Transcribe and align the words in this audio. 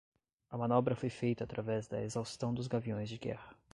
A 0.49 0.57
manobra 0.57 0.95
foi 0.95 1.09
feita 1.11 1.43
através 1.43 1.87
da 1.87 2.01
exaustão 2.01 2.51
dos 2.51 2.67
gaviões 2.67 3.07
de 3.07 3.19
guerra 3.19 3.55